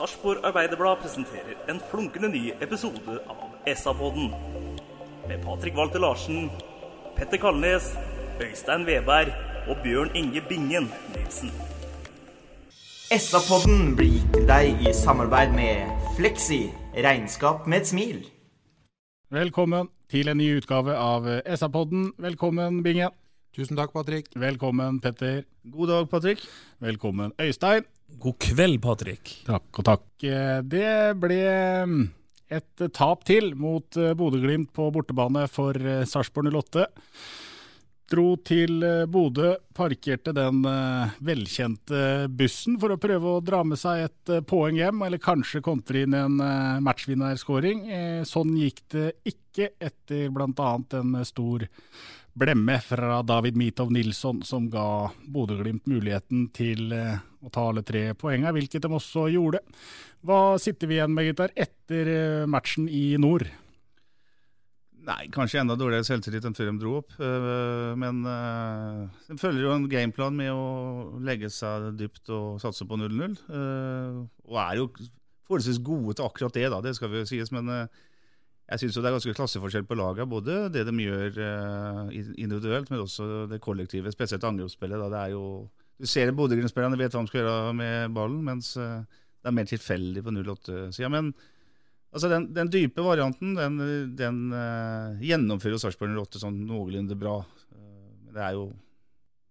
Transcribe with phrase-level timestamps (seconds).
[0.00, 4.30] Sarpsborg Arbeiderblad presenterer en flunkende ny episode av SA-podden.
[5.28, 6.46] Med Patrik Walter Larsen,
[7.16, 7.90] Petter Kalnes,
[8.40, 9.34] Øystein Veberg
[9.68, 11.52] og Bjørn Inge Bingen Nilsen.
[13.12, 16.62] SA-podden blir gitt til deg i samarbeid med Fleksi.
[16.96, 18.24] Regnskap med et smil.
[19.28, 22.14] Velkommen til en ny utgave av SA-podden.
[22.16, 23.12] Velkommen, Bingen.
[23.52, 24.32] Tusen takk, Patrick.
[24.32, 25.42] Velkommen, Petter.
[25.68, 26.48] God dag, Patrick.
[26.80, 27.84] Velkommen, Øystein.
[28.18, 29.34] God kveld, Patrick.
[29.46, 30.06] Takk og takk.
[30.26, 31.38] Eh, Det ble
[31.86, 32.00] mm,
[32.50, 36.88] et tap til mot eh, Bodø-Glimt på bortebane for eh, Sarpsborg 08.
[38.10, 43.78] Dro til eh, Bodø, parkerte den eh, velkjente bussen for å prøve å dra med
[43.78, 47.84] seg et eh, poeng hjem, eller kanskje kontre inn en eh, matchvinnerskåring.
[47.86, 50.72] Eh, Sånn gikk det ikke etter bl.a.
[50.98, 51.64] en stor
[52.40, 56.90] blemme fra David Mitov Nilsson, som ga Bodø-Glimt muligheten til
[57.40, 59.62] eh, å ta alle tre poengene, hvilket de også gjorde.
[60.26, 63.48] Hva sitter vi igjen med, gutter, etter eh, matchen i nord?
[65.00, 67.14] Nei, kanskje enda dårligere selvtillit enn før de dro opp.
[67.24, 72.84] øh, Men øh, de følger jo en gameplan med å legge seg dypt og satse
[72.84, 73.38] på 0-0.
[73.48, 74.90] øh, Og er jo
[75.48, 77.50] forholdsvis gode til akkurat det, da, det skal vi jo sies.
[77.50, 80.28] Men jeg syns det er ganske klasseforskjell på laget.
[80.30, 81.40] Både det de gjør
[82.36, 84.12] individuelt, men også det kollektive.
[84.12, 85.00] Spesielt angrepsspillet.
[85.00, 85.44] da, det er jo
[86.00, 89.00] Du ser Bodø-Glimt-spillerne vet hva de skal gjøre med ballen, mens øh,
[89.40, 91.10] det er mer tilfeldig på 08-sida.
[91.12, 91.32] Men
[92.10, 93.76] Altså den, den dype varianten, den,
[94.18, 97.36] den uh, gjennomfører Sarpsborg 08 sånn noenlunde bra.
[97.70, 98.64] Eh, Men det er jo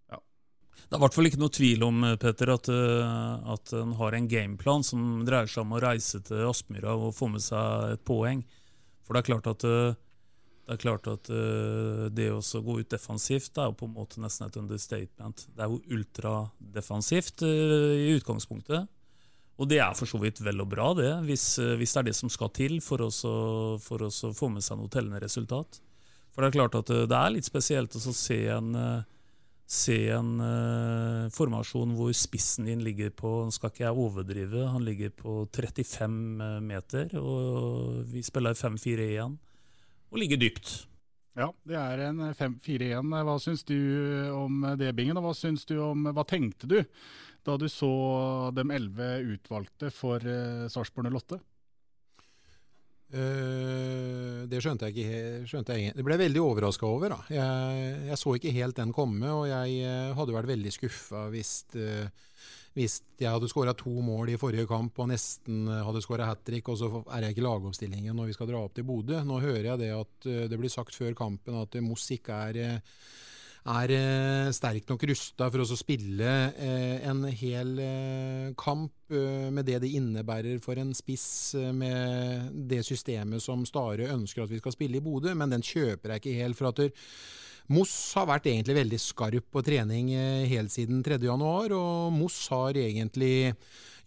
[0.09, 4.16] Det er i hvert fall ikke noe tvil om Petter, at, eh, at en har
[4.18, 8.04] en gameplan som dreier seg om å reise til Aspmyra og få med seg et
[8.08, 8.42] poeng.
[9.06, 10.00] For det er klart at eh,
[10.69, 13.96] det er klart at uh, det å gå ut defensivt det er jo på en
[13.96, 15.47] måte nesten et understatement.
[15.57, 18.85] Det er jo ultradefensivt uh, i utgangspunktet.
[19.58, 22.09] Og det er for så vidt vel og bra, det, hvis, uh, hvis det er
[22.12, 23.09] det som skal til for å
[23.81, 25.81] for oss å få med seg noe tellende resultat.
[26.29, 28.69] For det er klart at det er litt spesielt å se en,
[29.66, 30.29] se en
[31.34, 36.62] formasjon hvor spissen din ligger på Nå skal ikke jeg overdrive, han ligger på 35
[36.62, 39.40] meter, og vi spiller 5-4-1
[40.09, 40.74] og ligge dypt.
[41.40, 43.14] Ja, det er en 5-4-1.
[43.28, 43.78] Hva syns du
[44.36, 45.18] om det, Bingen?
[45.20, 46.81] Og hva, syns du om, hva tenkte du
[47.47, 47.90] da du så
[48.52, 51.40] de elleve utvalgte for uh, Sarpsborg 08?
[53.09, 55.94] Uh, det skjønte jeg ikke skjønte jeg.
[55.97, 57.16] Det ble jeg veldig overraska over.
[57.16, 57.20] Da.
[57.34, 61.53] Jeg, jeg så ikke helt den komme, og jeg eh, hadde vært veldig skuffa hvis,
[61.78, 62.09] eh,
[62.79, 66.45] hvis jeg hadde skåra to mål i forrige kamp og nesten eh, hadde skåra hat
[66.47, 69.19] trick, og så er jeg ikke i lagoppstillingen når vi skal dra opp til Bodø.
[69.28, 72.45] Nå hører jeg det at eh, det blir sagt før kampen at eh, Moss ikke
[72.50, 72.79] er
[73.69, 73.91] er
[74.56, 77.73] sterk nok rusta for å spille en hel
[78.57, 84.53] kamp med det det innebærer for en spiss med det systemet som Stare ønsker at
[84.56, 86.57] vi skal spille i Bodø, men den kjøper jeg ikke helt.
[86.57, 86.81] for at
[87.69, 91.19] Moss har vært egentlig veldig skarp på trening eh, helt siden 3.
[91.22, 93.53] januar, og Moss har egentlig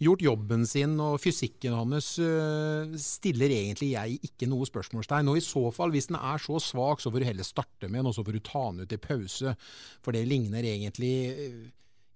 [0.03, 5.31] gjort jobben sin, og fysikken hans øh, stiller egentlig jeg ikke noe spørsmålstegn.
[5.31, 8.01] Og i så fall, hvis den er så svak, så får du heller starte med
[8.01, 9.55] den, og så får du ta den ut i pause.
[10.03, 11.63] For det ligner egentlig øh,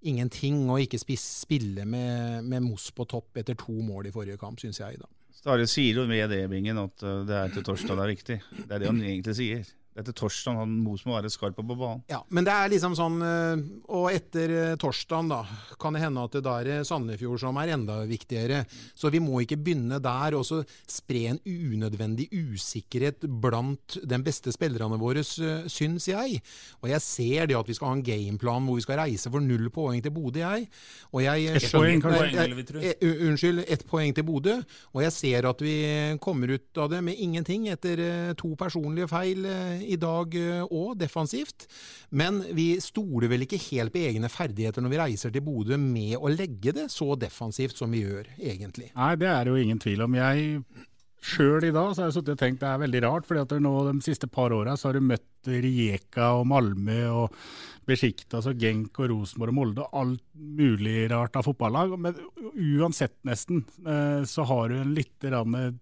[0.07, 4.59] ingenting å ikke spille med, med Moss på topp etter to mål i forrige kamp,
[4.63, 5.11] syns jeg, da.
[5.37, 8.39] Stare sier jo med det, Bingen, at eh, det er til torsdag det er viktig.
[8.65, 9.77] Det er det han egentlig sier.
[9.97, 12.03] Etter torsdag han Mosmo vært skarp på banen.
[12.11, 13.63] Ja, men det er liksom sånn eh,
[13.97, 15.41] Og etter eh, torsdagen, da,
[15.81, 18.63] kan det hende at det er Sandefjord som er enda viktigere.
[18.97, 20.61] Så vi må ikke begynne der og så
[20.91, 26.41] spre en unødvendig usikkerhet blant de beste spillerne våre, syns jeg.
[26.83, 29.45] Og jeg ser det at vi skal ha en gameplan hvor vi skal reise for
[29.45, 30.69] null poeng til Bodø, jeg.
[31.13, 32.95] Og jeg ett poeng, kanskje?
[33.31, 34.59] Unnskyld, ett poeng til Bodø.
[34.93, 35.77] Og jeg ser at vi
[36.23, 38.05] kommer ut av det med ingenting etter
[38.39, 39.47] to personlige feil
[39.87, 40.35] i dag
[40.67, 41.69] òg, eh, defensivt.
[42.11, 46.19] Men vi stoler vel ikke helt på egne ferdigheter når vi reiser til Bodø med
[46.19, 48.91] å legge det så defensivt som vi gjør, egentlig.
[48.97, 50.19] Nei, det er det jo ingen tvil om.
[50.19, 50.61] Jeg
[51.23, 53.31] Sjøl i dag så har jeg sittet og tenkt det er veldig rart,
[53.61, 57.35] nå de siste par åra har du møtt Rijeka og Malmö og
[57.87, 61.95] Besjiktas og Genk og Rosenborg og Molde og alt mulig rart av fotballag.
[62.03, 62.17] Men
[62.81, 65.27] uansett, nesten, eh, så har du en litt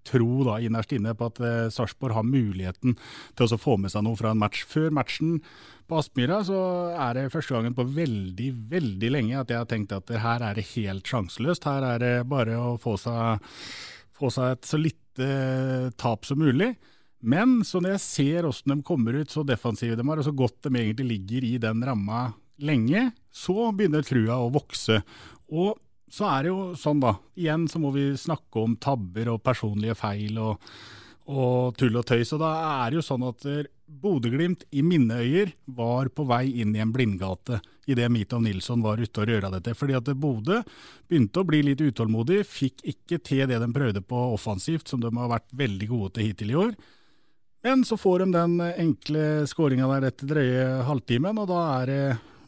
[0.04, 2.98] tro da, innerst inne på at eh, Sarpsborg har muligheten
[3.36, 4.66] til å få med seg noe fra en match.
[4.68, 5.40] Før matchen
[5.88, 6.60] på Aspmyra så
[6.92, 10.60] er det første gangen på veldig, veldig lenge at jeg har tenkt at her er
[10.60, 11.64] det helt sjanseløst.
[11.68, 13.40] Her er det bare å få seg,
[14.14, 16.74] få seg et så lite lite tap som mulig.
[17.20, 20.32] Men så når jeg ser hvordan de kommer ut, så defensive de er, og så
[20.32, 25.00] godt de egentlig ligger i den ramma lenge, så begynner trua å vokse.
[25.50, 25.78] Og
[26.10, 27.16] så er det jo sånn, da.
[27.34, 30.60] Igjen så må vi snakke om tabber og personlige feil og,
[31.26, 32.34] og tull og tøys.
[32.36, 32.52] Og da
[32.84, 33.48] er det jo sånn at
[33.84, 39.00] Bodø-Glimt i mine øyer var på vei inn i en blindgate idet Mitov Nilsson var
[39.02, 39.74] ute og røra dette.
[39.78, 40.60] Fordi at Bodø
[41.08, 45.12] begynte å bli litt utålmodig, fikk ikke til det de prøvde på offensivt, som de
[45.14, 46.74] har vært veldig gode til hittil i år.
[47.64, 52.02] Men så får de den enkle skåringa der etter drøye halvtimen, og da er det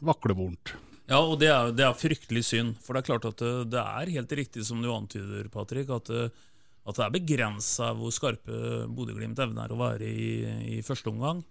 [0.05, 0.75] vaklevorent.
[1.07, 2.75] Ja, og det er, det er, fryktelig synd.
[2.83, 6.11] For det er klart at det, det er helt riktig som du antyder, Patrick, at
[6.87, 10.27] at det er begrensa hvor skarpe Bodø-Glimt evner å være i,
[10.77, 11.41] i, første omgang.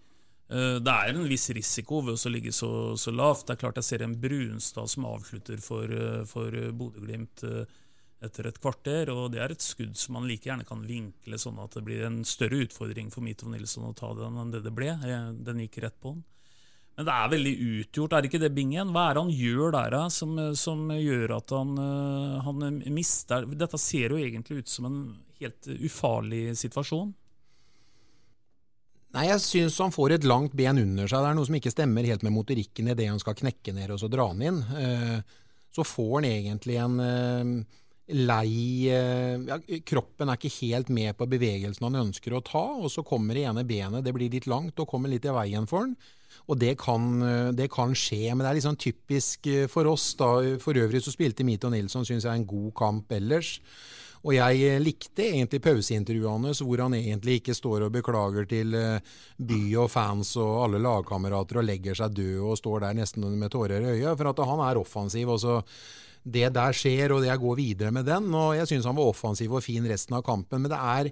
[0.46, 3.48] Eh, det er en viss risiko ved å ligge så, så, lavt.
[3.48, 7.75] Det er klart Jeg ser en Brunstad som avslutter for, eh, for Bodø-Glimt eh,
[8.26, 9.10] etter et kvarter.
[9.10, 12.06] og Det er et skudd som man like gjerne kan vinkle sånn at det blir
[12.06, 14.94] en større utfordring for Mito Nilsson å ta den enn det det ble.
[15.02, 16.25] Den gikk rett på den.
[16.96, 18.88] Men det er veldig utgjort, er det ikke det, Bingen?
[18.94, 21.75] Hva er det han gjør der som, som gjør at han,
[22.40, 25.02] han, mister Dette ser jo egentlig ut som en
[25.37, 27.12] helt ufarlig situasjon?
[29.17, 31.23] Nei, jeg syns han får et langt ben under seg.
[31.25, 33.95] Det er noe som ikke stemmer helt med motorikken i det han skal knekke ned
[33.95, 34.59] og så dra han inn.
[34.77, 35.17] Eh,
[35.73, 37.81] så får han egentlig en eh,
[38.29, 39.57] lei eh, ja,
[39.89, 43.47] Kroppen er ikke helt med på bevegelsen han ønsker å ta, og så kommer det
[43.49, 45.97] ene benet, det blir litt langt og kommer litt i veien for han.
[46.53, 47.09] Og det kan,
[47.57, 50.11] det kan, skje, men det er liksom typisk for oss.
[50.21, 50.29] da.
[50.63, 53.57] For øvrig så spilte Mito Nilsson, syns jeg, en god kamp ellers.
[54.25, 58.75] Og jeg eh, likte egentlig pauseintervjuene hans, hvor han egentlig ikke står og beklager til
[58.79, 63.29] eh, by og fans og alle lagkamerater og legger seg død og står der nesten
[63.37, 64.17] med tårer i øyet.
[64.17, 65.35] For at han er offensiv.
[65.37, 65.61] og så
[66.27, 68.29] det der skjer, og jeg går videre med den.
[68.35, 70.65] Og jeg syns han var offensiv og fin resten av kampen.
[70.65, 71.11] Men det er,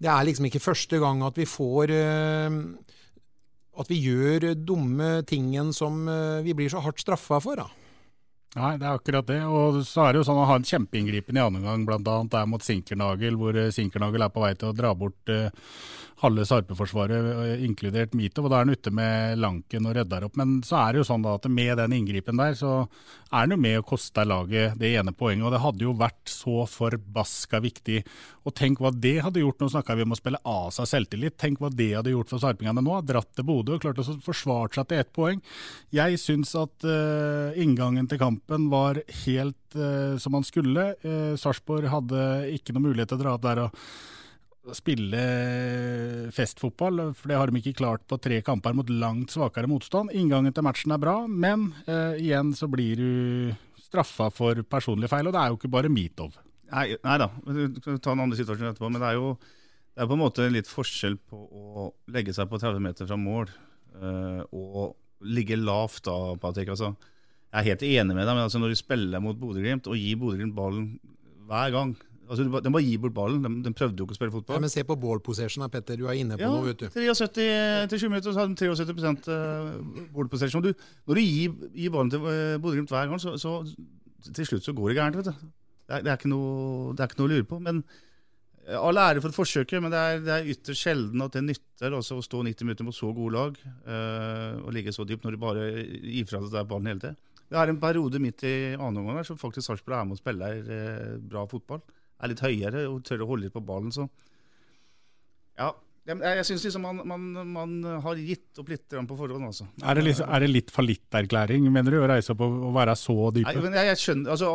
[0.00, 2.60] det er liksom ikke første gang at vi får uh,
[3.76, 7.60] At vi gjør dumme tingen som uh, vi blir så hardt straffa for.
[7.60, 7.85] da.
[8.56, 9.42] Nei, det er akkurat det.
[9.44, 12.16] Og så er det jo sånn å ha en kjempeinngripen i andre omgang, bl.a.
[12.32, 15.50] der mot Sinkernagel, hvor eh, Sinkernagel er på vei til å dra bort eh,
[16.22, 18.46] halve Sarpe-forsvaret, eh, inkludert Mitov.
[18.46, 20.36] Og da er han ute med Lanken og redder opp.
[20.40, 22.88] Men så er det jo sånn da at med den inngripen der, så
[23.30, 25.44] er han jo med å koste laget det ene poenget.
[25.44, 28.00] Og det hadde jo vært så forbaska viktig.
[28.48, 31.36] Og tenk hva det hadde gjort, nå snakka vi om å spille av seg selvtillit,
[31.36, 32.96] tenk hva det hadde gjort for sarpingene nå.
[33.04, 35.44] Dratt til Bodø og klart å forsvare seg til ett poeng.
[35.92, 40.94] Jeg syns at uh, inngangen til kampen var helt uh, som han skulle.
[41.04, 42.20] Uh, Sarpsborg hadde
[42.56, 43.82] ikke noe mulighet til å dra opp der og
[44.74, 45.20] spille
[46.34, 50.10] festfotball, for det har de ikke klart på tre kamper mot langt svakere motstand.
[50.16, 53.54] Inngangen til matchen er bra, men eh, igjen så blir du
[53.86, 56.34] straffa for personlige feil, og det er jo ikke bare Mitov.
[56.72, 59.36] Nei, nei da, du kan ta en annen situasjon etterpå, men det er jo
[59.96, 63.16] det er på en måte litt forskjell på å legge seg på 30 meter fra
[63.16, 66.68] mål eh, og ligge lavt da, Patrick.
[66.74, 66.90] Altså,
[67.48, 70.18] jeg er helt enig med deg, men altså, når du spiller mot Bodø-Glimt og gir
[70.20, 70.90] Bodø-Glimt ballen
[71.48, 71.94] hver gang,
[72.26, 73.42] Altså, de bare gir bort ballen.
[73.44, 74.58] De, de, prøvde jo ikke å spille fotball.
[74.58, 75.98] Ja, men se på ball possession, Petter.
[76.00, 76.88] Du er inne på ja, noe, vet du.
[76.94, 77.44] 73
[77.92, 80.64] til 20 minutter så hadde de 73 eh, ball possession.
[80.64, 80.72] Du,
[81.06, 83.60] når du gir, gir ballen til uh, Bodø-Glimt hver gang, så, så,
[84.26, 85.20] til slutt så går det gærent.
[85.20, 85.46] vet du.
[85.86, 87.60] Det er, det er, ikke, noe, det er ikke noe å lure på.
[87.62, 87.82] men
[88.66, 91.94] eh, All ære for forsøket, men det er, det er ytterst sjelden at det nytter
[91.94, 95.42] å stå 90 minutter mot så gode lag øh, og ligge så dypt når du
[95.44, 97.20] bare gir fra deg ballen hele tiden.
[97.46, 100.72] Det er en periode midt i annen omgang som faktisk Sarpsborg er med og spiller
[100.78, 101.84] øh, bra fotball
[102.22, 103.92] er litt høyere og tør å holde litt på ballen.
[103.94, 104.06] Så
[105.56, 105.72] ja,
[106.06, 109.68] Jeg, jeg syns liksom man, man, man, har gitt opp litt på forhånd, altså.
[109.82, 112.94] Er det, litt, er det litt fallitterklæring, mener du, å reise opp og, og være
[113.00, 113.48] så dype?
[113.50, 114.52] Nei, men jeg, jeg skjønner, altså,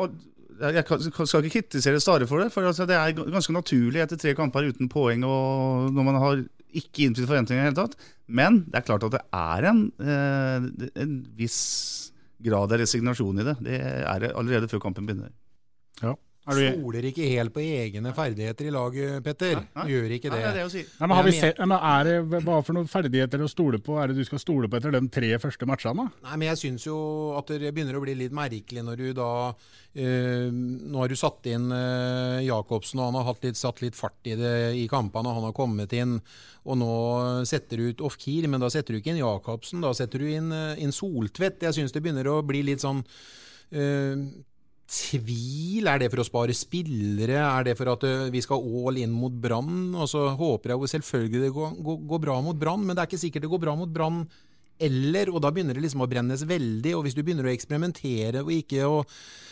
[0.62, 4.36] jeg skal ikke kritisere Stare for det, for altså, det er ganske naturlig etter tre
[4.38, 6.44] kamper uten poeng og når man har
[6.78, 8.12] ikke innfridd forventningene i det hele tatt.
[8.32, 10.68] Men det er klart at det er en, eh,
[11.04, 11.60] en viss
[12.42, 13.56] grad av resignasjon i det.
[13.66, 15.34] Det er det allerede før kampen begynner.
[16.02, 16.16] Ja.
[16.58, 19.60] Du stoler ikke helt på egne ferdigheter i laget, Petter.
[19.60, 19.86] Nei, nei.
[19.92, 20.38] Gjør ikke det.
[20.38, 20.84] Nei, det er det å si.
[20.88, 22.16] Nei, men har vi sett, men er det,
[22.48, 25.04] Hva for noen ferdigheter å stole på er det du skal stole på etter de
[25.14, 26.08] tre første matchene?
[26.26, 26.98] Nei, men Jeg syns jo
[27.40, 29.32] at det begynner å bli litt merkelig når du da
[29.92, 33.98] Uh, Nå har du satt inn uh, Jacobsen, og han har hatt litt, satt litt
[33.98, 35.34] fart i det i kampene.
[35.36, 36.14] Han har kommet inn,
[36.64, 36.94] og nå
[37.50, 39.84] setter du ut off-keer, men da setter du ikke inn Jacobsen.
[39.84, 41.66] Da setter du inn, uh, inn Soltvedt.
[41.68, 43.04] Jeg syns det begynner å bli litt sånn
[43.72, 44.16] eh,
[44.92, 45.88] tvil?
[45.88, 47.40] Er det for å spare spillere?
[47.40, 49.94] Er det for at eh, vi skal all in mot Brann?
[49.96, 53.06] Og så håper jeg jo selvfølgelig det går, går, går bra mot Brann, men det
[53.06, 54.26] er ikke sikkert det går bra mot Brann
[54.88, 56.96] eller, og da begynner det liksom å brennes veldig.
[56.98, 59.00] Og hvis du begynner å eksperimentere og ikke å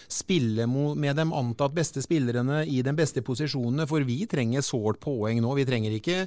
[0.10, 5.38] spille med de antatt beste spillerne i de beste posisjonene, for vi trenger sårt poeng
[5.44, 5.54] nå.
[5.60, 6.24] Vi trenger ikke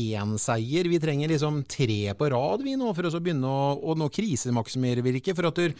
[0.00, 3.98] én seier, vi trenger liksom tre på rad vi nå, for å begynne å Og
[3.98, 5.70] nå krisemaksimerer vi ikke, for at du,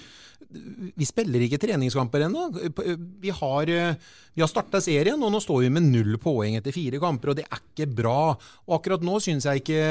[0.95, 2.47] vi spiller ikke treningskamper ennå.
[3.21, 3.75] Vi har,
[4.35, 7.41] vi har starta serien, og nå står vi med null poeng etter fire kamper, og
[7.41, 8.35] det er ikke bra.
[8.69, 9.83] Og akkurat nå syns jeg ikke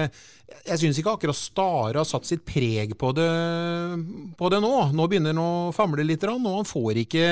[0.70, 3.29] Jeg syns ikke akkurat Stare har satt sitt preg på det,
[4.38, 4.74] på det nå.
[4.96, 7.27] Nå begynner han å famle litt, og han får ikke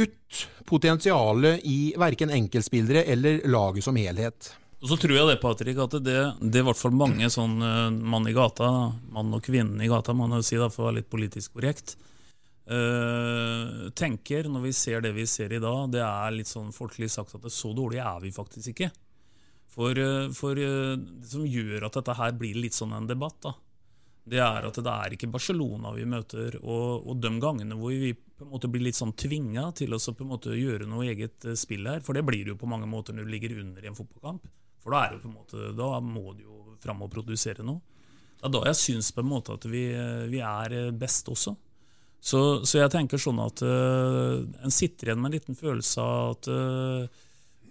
[0.00, 4.52] ut potensialet i verken enkeltspillere eller laget som helhet.
[4.80, 7.90] Og så tror jeg det, Patrick, at det, er i hvert fall mange sånn uh,
[7.92, 8.70] mann i gata,
[9.12, 11.98] mann og kvinne i gata, man si da, for å være litt politisk korrekt,
[12.72, 17.10] uh, tenker når vi ser det vi ser i dag, det er litt sånn folkelig
[17.12, 18.88] sagt at så dårlig er vi faktisk ikke.
[19.70, 23.54] For, uh, for det som gjør at dette her blir litt sånn en debatt, da,
[24.30, 26.58] det er at det er ikke Barcelona vi møter.
[26.60, 30.00] Og, og de gangene hvor vi på en måte blir litt sånn tvinga til å
[30.00, 32.88] på en måte gjøre noe eget spill her, for det blir det jo på mange
[32.90, 34.46] måter når du ligger under i en fotballkamp,
[34.80, 37.82] for da, er det på en måte, da må du jo fram og produsere noe.
[38.40, 39.82] Det er da jeg syns på en måte at vi,
[40.32, 41.52] vi er best også.
[42.20, 46.34] Så, så, jeg tenker sånn at uh, en sitter igjen med en liten følelse av
[46.34, 47.20] at, uh,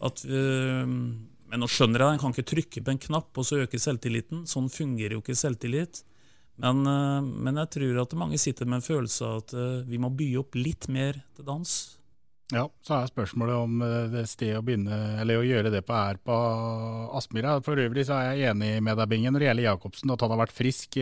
[0.10, 0.94] at uh,
[1.50, 4.46] Men nå skjønner jeg, en kan ikke trykke på en knapp og så øke selvtilliten.
[4.50, 6.04] Sånn fungerer jo ikke selvtillit.
[6.62, 9.54] Men, men jeg tror at mange sitter med en følelse av at
[9.88, 11.76] vi må by opp litt mer til dans.
[12.50, 15.94] Ja, så er spørsmålet om eh, det stedet å begynne, eller å gjøre det på
[15.94, 16.38] er på
[17.20, 17.60] Aspmyra.
[17.62, 20.34] For øvrig så er jeg enig med deg, Bingen, når det gjelder Jacobsen, at han
[20.34, 20.98] har vært frisk.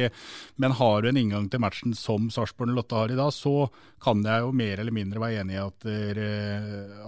[0.59, 3.69] Men har du en inngang til matchen som Sarpsborg Lotte har i dag, så
[4.03, 5.87] kan jeg jo mer eller mindre være enig i at,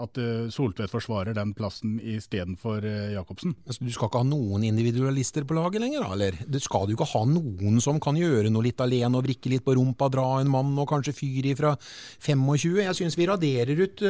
[0.06, 0.20] at
[0.56, 3.58] Soltvedt forsvarer den plassen istedenfor eh, Jacobsen.
[3.68, 6.16] Du skal ikke ha noen individualister på laget lenger, da?
[6.16, 9.52] Eller du skal du ikke ha noen som kan gjøre noe litt alene og vrikke
[9.52, 11.76] litt på rumpa, dra en mann og kanskje fyre ifra
[12.24, 12.82] 25?
[12.88, 14.08] Jeg syns vi raderer ut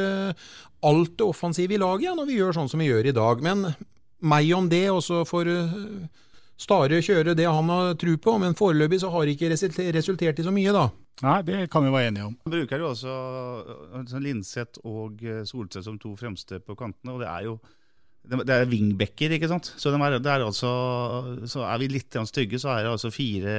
[0.86, 3.44] alt det offensive i laget ja, når vi gjør sånn som vi gjør i dag.
[3.44, 3.68] Men
[4.20, 5.78] meg om det, og så får eh,
[6.60, 8.34] Stare kjøre det han har tro på.
[8.36, 9.48] Men foreløpig så har det ikke
[9.96, 10.90] resultert i så mye, da.
[11.24, 12.34] Nei, det kan vi være enige om.
[12.44, 13.14] Han bruker jo også
[13.96, 17.58] altså, Linseth og eh, Solseth som to fremste på kantene, og det er jo
[18.30, 19.70] det er wingbacker, ikke sant.
[19.80, 20.70] Så, de er, er altså,
[21.48, 23.54] så er vi litt stygge, så er det altså fire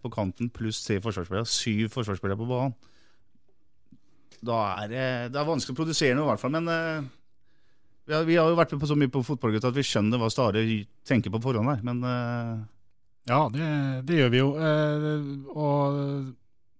[0.00, 1.44] på kanten pluss tre forsvarsspillere.
[1.44, 2.72] Syv forsvarsspillere på banen
[4.46, 6.54] da er det, er vanskelig å produsere noe, i hvert fall.
[6.54, 7.04] Men uh,
[8.06, 10.22] vi, har, vi, har, jo vært med på så mye på fotballgutta at vi skjønner
[10.22, 10.64] hva Stare
[11.06, 12.56] tenker på forhånd her, men uh,
[13.26, 13.70] Ja, det,
[14.06, 14.52] det, gjør vi jo.
[14.54, 15.98] Uh, og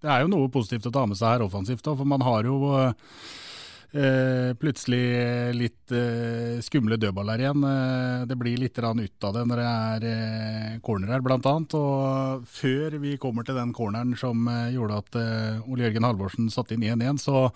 [0.05, 2.47] det er jo noe positivt å ta med seg her offensivt, da, for man har
[2.47, 3.46] jo Eh,
[4.59, 7.63] plutselig litt eh, skumle dødballer igjen.
[7.65, 11.77] Eh, det blir litt ut av det når det er eh, corner her, annet.
[11.79, 16.51] Og før vi kommer til den corneren som eh, gjorde at eh, Ole Jørgen Halvorsen
[16.51, 17.47] satte inn 1-1, så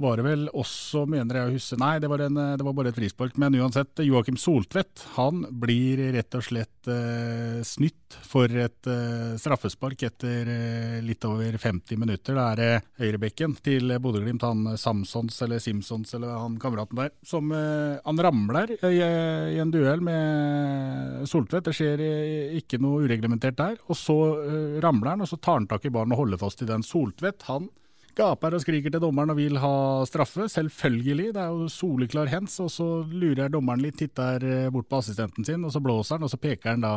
[0.00, 2.90] var det vel også, mener jeg å huske Nei, det var, en, det var bare
[2.90, 3.36] et frispark.
[3.40, 10.04] Men uansett, Joakim Soltvedt han blir rett og slett eh, snytt for et eh, straffespark
[10.06, 12.34] etter eh, litt over 50 minutter.
[12.34, 17.52] Det er det høyrebekken til Bodø-Glimt, han Samsons eller Simpsons eller han kameraten der, som
[17.54, 21.68] eh, han ramler i, i, en duell med Soltvedt.
[21.68, 23.78] Det skjer eh, ikke noe ureglementert der.
[23.88, 26.62] Og så eh, ramler han, og så tar han tak i ballen og holder fast
[26.64, 26.86] i den.
[26.86, 27.70] Soltvedt han
[28.16, 29.74] gaper og skriker til dommeren og vil ha
[30.08, 30.46] straffe.
[30.50, 32.56] Selvfølgelig, det er jo soleklar hands.
[32.64, 36.26] Og så lurer dommeren litt, titter eh, bort på assistenten sin, og så blåser han,
[36.26, 36.94] og så peker han da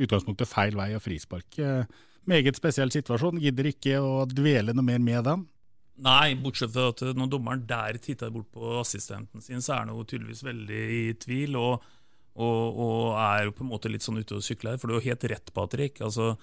[0.00, 1.58] utgangspunktet feil vei og frispark.
[1.62, 3.40] Eh, meget spesiell situasjon.
[3.42, 5.46] Gidder ikke å dvele noe mer med den.
[6.00, 9.92] Nei, bortsett fra at når dommeren der titter bort på assistenten sin, så er han
[9.92, 11.56] jo tydeligvis veldig i tvil.
[11.60, 11.88] og
[12.40, 14.78] Og, og er jo på en måte litt sånn ute og sykler.
[14.78, 16.00] For du har helt rett, Patrick.
[16.00, 16.36] altså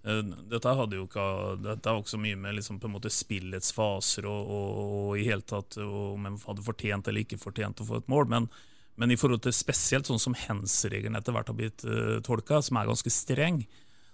[0.00, 1.24] dette hadde jo ikke
[1.60, 2.78] Dette har også mye med liksom
[3.12, 7.82] spillets faser og, og, og i hele tatt om en hadde fortjent eller ikke fortjent
[7.82, 8.28] å få et mål.
[8.32, 8.48] Men,
[8.96, 12.80] men i forhold til spesielt sånn som hands-regelen etter hvert har blitt uh, tolka, som
[12.80, 13.60] er ganske streng,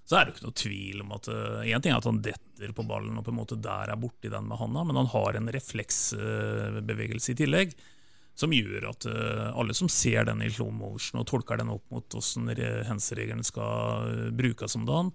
[0.06, 2.22] så er det jo ikke noe tvil om at Én uh, ting er at han
[2.22, 5.10] detter på ballen og på en måte der er borti den med handa, men han
[5.14, 7.78] har en refleksbevegelse uh, i tillegg
[8.36, 11.86] som gjør at uh, alle som ser den i slow motion og tolker den opp
[11.94, 12.50] mot hvordan
[12.90, 15.14] hands-regelen skal brukes om dagen,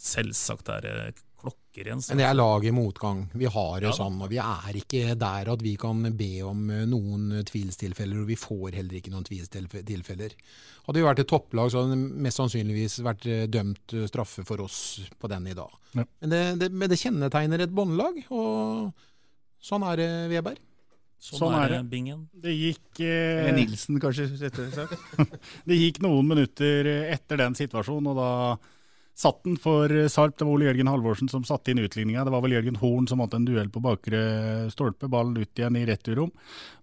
[0.00, 0.94] selvsagt er det
[1.40, 2.00] klokkeren.
[2.08, 3.24] Men det er lag i motgang.
[3.32, 3.96] Vi har det ja.
[3.96, 8.30] sånn, og vi er ikke der at vi kan be om eh, noen tvilstilfeller, og
[8.30, 10.34] vi får heller ikke noen tvilstilfeller.
[10.86, 14.80] Hadde vi vært et topplag, så hadde det mest sannsynligvis vært dømt straffe for oss
[15.20, 15.76] på den i dag.
[15.94, 16.06] Ja.
[16.06, 18.90] Men, det, det, men, det, kjennetegner et båndlag, og
[19.62, 20.58] sånn er det, Weber.
[21.20, 21.80] Sånn, sånn er, det.
[21.92, 22.20] Bingen.
[22.32, 25.32] Det gikk eh, Nilsen, kanskje, rettere sagt.
[25.68, 28.30] det gikk noen minutter etter den situasjonen, og da
[29.20, 30.38] satt den for Sarp.
[30.38, 32.24] Det var Ole Jørgen Halvorsen som satte inn utligninga.
[32.24, 34.20] Det var vel Jørgen Horn som vant en duell på bakre
[34.72, 36.32] stolpe, ballen ut igjen i returrom.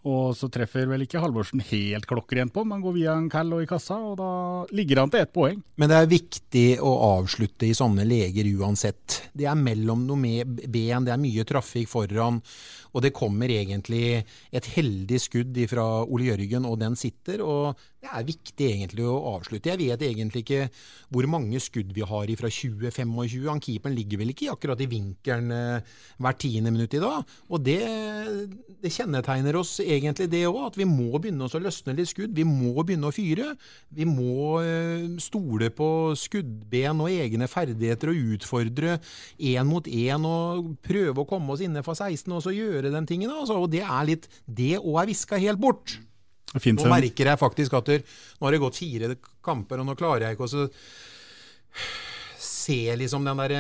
[0.08, 3.52] Og så treffer vel ikke Halvorsen helt klokkerent på den, man går via en kall
[3.58, 4.32] og i kassa, og da
[4.76, 5.60] ligger han til ett poeng.
[5.82, 9.22] Men det er viktig å avslutte i sånne leger uansett.
[9.36, 12.40] Det er mellom noe med ben, det er mye trafikk foran.
[12.96, 14.24] Og det kommer egentlig
[14.56, 17.44] et heldig skudd fra Ole Jørgen, og den sitter.
[17.46, 19.74] Og det er viktig egentlig å avslutte.
[19.74, 20.64] Jeg vet egentlig ikke
[21.14, 23.14] hvor mange skudd vi har fra 20-25.
[23.52, 27.38] Han keeperen ligger vel ikke akkurat i vinkelen eh, hvert tiende minutt i dag.
[27.52, 27.80] Og det,
[28.82, 32.34] det kjennetegner oss egentlig det òg, at vi må begynne å løsne litt skudd.
[32.36, 33.54] Vi må begynne å fyre.
[33.90, 38.98] Vi må eh, stole på skuddben og egne ferdigheter og utfordre
[39.38, 43.32] én mot én og prøve å komme oss innenfor 16 og så gjøre den tingen.
[43.32, 43.58] Altså.
[43.62, 45.98] Og det er litt Det òg er viska helt bort.
[46.56, 48.04] Nå merker jeg faktisk at der,
[48.40, 50.70] nå har det gått fire kamper, og nå klarer jeg ikke å
[52.40, 53.56] se liksom den der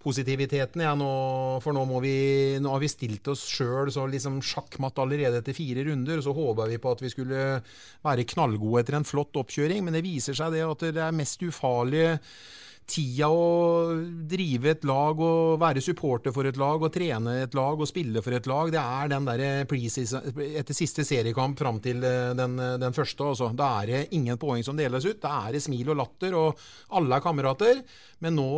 [0.00, 0.84] positiviteten.
[0.84, 1.10] Ja, nå,
[1.64, 2.14] for nå, vi,
[2.62, 6.22] nå, har vi stilt oss sjøl så liksom sjakkmatt allerede etter fire runder.
[6.24, 7.50] Så håpa vi på at vi skulle
[8.06, 11.44] være knallgode etter en flott oppkjøring, men det viser seg det at det er mest
[11.44, 12.18] ufarlige
[12.90, 13.92] tida å
[14.30, 18.22] drive et lag og være supporter for et lag og trene et lag og spille
[18.24, 22.96] for et lag, det er den der etter siste seriekamp fram til eh, den, den
[22.96, 23.28] første.
[23.30, 23.52] Også.
[23.54, 25.20] Da er det ingen poeng som deles ut.
[25.22, 26.60] Da er det smil og latter, og
[26.96, 27.82] alle er kamerater.
[28.24, 28.50] Men nå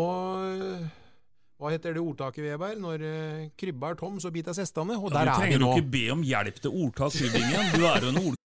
[1.63, 2.75] hva heter det ordtaket, Weber?
[2.83, 4.97] Når uh, krybba er tom, så biter sestene.
[4.99, 5.63] Og ja, der er vi nå.
[5.63, 7.69] Du trenger jo ikke be om hjelp til ordtak, Krybingen.
[7.77, 8.39] Du er jo en ord...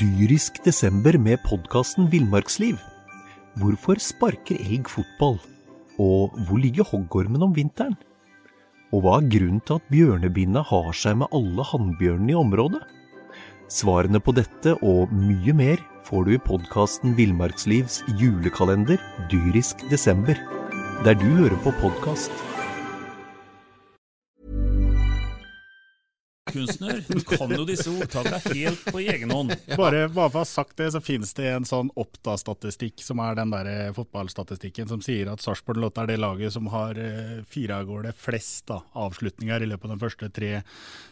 [0.00, 2.80] Dyrisk desember med podkasten Villmarksliv.
[3.60, 5.36] Hvorfor sparker elg fotball?
[6.00, 7.98] Og hvor ligger hoggormen om vinteren?
[8.96, 12.80] Og hva er grunnen til at bjørnebinna har seg med alle hannbjørnene i området?
[13.72, 19.00] Svarene på dette og mye mer får du i podkasten Villmarkslivs julekalender
[19.32, 20.36] dyrisk desember,
[21.04, 22.53] der du hører på podkast.
[26.54, 27.04] Tryllekunstner.
[27.08, 29.54] Du kan jo disse ordtakene helt på egen hånd.
[29.76, 33.38] Bare, bare for å ha sagt det, så finnes det en sånn Oppda-statistikk, som er
[33.38, 37.42] den der eh, fotballstatistikken, som sier at Sarpsborg Lotte er det laget som har eh,
[37.48, 40.52] fire av gårde flest da, avslutninger i løpet av de første tre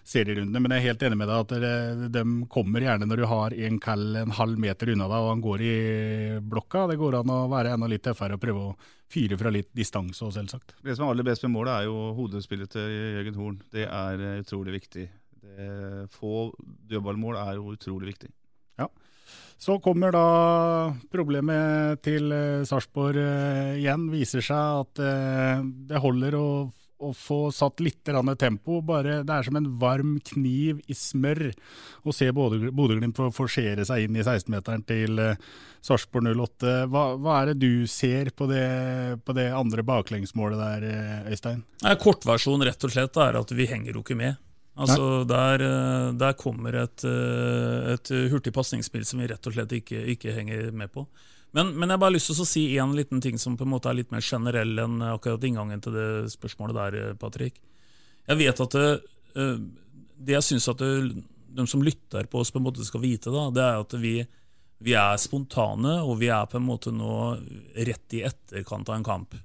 [0.05, 0.63] serierundene.
[0.63, 3.59] Men jeg er helt enig med deg at det, de kommer gjerne når du har
[3.69, 5.77] en kall en halv meter unna deg og han går i
[6.43, 6.89] blokka.
[6.91, 8.75] Det går an å være enda litt tøffere og prøve å
[9.13, 10.77] fyre fra litt distanse òg, selvsagt.
[10.85, 13.59] Det som er aller best med målet, er jo hodespillet til Jørgen Horn.
[13.75, 15.09] Det er eh, utrolig viktig.
[15.43, 16.53] Det, få
[16.91, 18.31] dødballmål er jo utrolig viktig.
[18.79, 18.87] Ja.
[19.63, 20.27] Så kommer da
[21.13, 24.09] problemet til eh, Sarpsborg eh, igjen.
[24.11, 26.49] Viser seg at eh, det holder å,
[26.99, 28.03] å få satt litt
[28.41, 28.81] tempo.
[28.83, 31.53] Bare, det er som en varm kniv i smør
[32.03, 35.23] å se Bodø-Glimt forsere seg inn i 16-meteren til
[35.79, 36.77] Sarpsborg 08.
[36.91, 38.67] Hva, hva, er det du ser på det,
[39.23, 41.63] på det andre baklengsmålet der, Øystein?
[42.03, 44.43] Kortversjonen rett og slett er at vi henger jo ikke med.
[44.73, 49.75] Altså, der, eh, der, kommer et, eh, et hurtig pasningsspill som vi rett og slett
[49.77, 51.05] ikke, ikke henger med på.
[51.53, 53.91] Men, men, jeg har lyst til å si én liten ting som på en måte
[53.91, 57.61] er litt mer generell enn akkurat inngangen til det spørsmålet der, eh, Patrick.
[58.31, 58.89] Jeg vet at det,
[60.17, 60.93] det jeg syns at det,
[61.53, 64.15] de som lytter på oss, på en måte skal vite, da, det er at vi,
[64.81, 67.17] vi er spontane, og vi er på en måte nå
[67.77, 69.37] rett i etterkant av en kamp.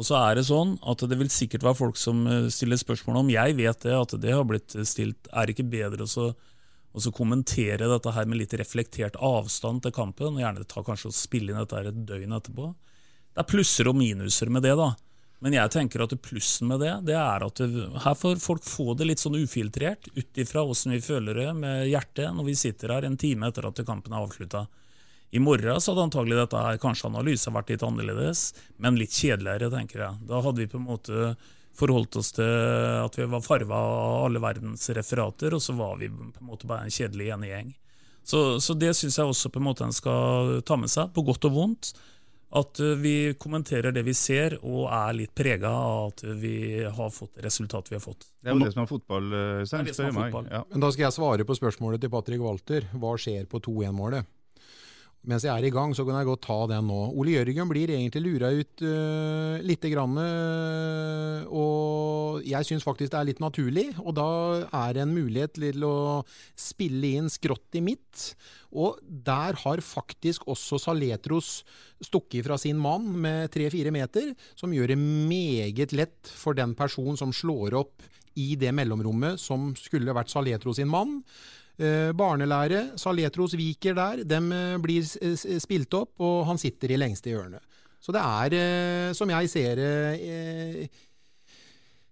[0.00, 3.20] Og så er det sånn at det vil sikkert være folk som eh, stiller spørsmål
[3.20, 5.28] om jeg vet det, at det har blitt stilt.
[5.28, 10.38] Er det ikke bedre å kommentere dette her med litt reflektert avstand til kampen?
[10.38, 12.72] og Gjerne ta kanskje å spille inn dette her et døgn etterpå.
[13.30, 14.72] Det er plusser og minuser med det.
[14.80, 14.88] da.
[15.44, 18.92] Men jeg tenker at plussen med det, det er at det, her får folk få
[18.96, 22.96] det litt sånn ufiltrert ut ifra åssen vi føler det med hjertet når vi sitter
[22.96, 24.66] her en time etter at kampen er avslutta.
[25.30, 28.44] I morgen så hadde antagelig dette her, kanskje analysen vært litt annerledes,
[28.82, 30.22] men litt kjedeligere, tenker jeg.
[30.26, 31.34] Da hadde vi på en måte
[31.78, 32.50] forholdt oss til
[33.06, 36.68] at vi var farva av alle verdens referater, og så var vi på en måte
[36.70, 37.74] bare en kjedelig enegjeng.
[38.26, 41.24] Så, så det syns jeg også på en måte en skal ta med seg, på
[41.26, 41.92] godt og vondt.
[42.50, 47.14] At eh, vi kommenterer det vi ser, og er litt prega av at vi har
[47.14, 48.26] fått det resultatet vi har fått.
[48.42, 50.50] Det er jo det som er fotball, eh, Øystein.
[50.50, 50.64] Ja.
[50.66, 52.90] Men da skal jeg svare på spørsmålet til Patrick Walter.
[52.98, 54.26] Hva skjer på 2-1-målet?
[55.28, 56.98] Mens jeg er i gang, så kan jeg godt ta den nå.
[57.20, 60.16] Ole Jørgen blir egentlig lura ut uh, lite grann.
[60.16, 63.90] Uh, og jeg syns faktisk det er litt naturlig.
[64.00, 64.30] Og da
[64.64, 66.22] er det en mulighet til å
[66.56, 68.30] spille inn skrått i midt.
[68.72, 71.52] Og der har faktisk også Saletros
[72.00, 77.20] stukket fra sin mann med tre-fire meter, som gjør det meget lett for den personen
[77.20, 78.08] som slår opp
[78.40, 81.18] i det mellomrommet som skulle vært Saletro sin mann.
[81.80, 85.04] Eh, barnelære, Saletros viker der, dem eh, blir
[85.62, 87.60] spilt opp, og han sitter i lengste hjørne.
[88.00, 90.90] Så det er, eh, som jeg ser det,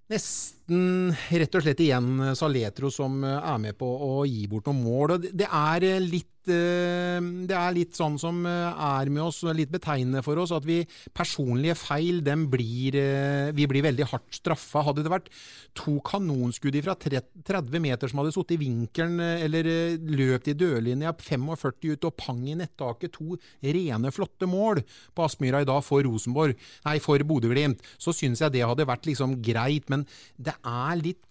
[0.09, 4.83] nesten rett og slett igjen Saletro som eh, er med på å gi bort noen
[4.85, 5.15] mål.
[5.17, 9.43] Og det- er eh, litt eh, det er litt sånn som eh, er med oss,
[9.53, 10.83] litt betegnende for oss, at vi
[11.17, 14.83] personlige feil, dem blir, eh, vi blir veldig hardt straffa.
[14.85, 15.29] Hadde det vært
[15.77, 20.57] to kanonskudd fra 30 meter som hadde sittet i vinkelen, eh, eller eh, løpt i
[20.57, 24.83] dørlinja 45 ut og pang i nettaket, to rene, flotte mål
[25.17, 29.09] på Aspmyra i dag for Rosenborg, nei, for Bodø-Glimt, så syns jeg det hadde vært
[29.09, 30.05] liksom greit, men
[30.39, 31.25] det er litt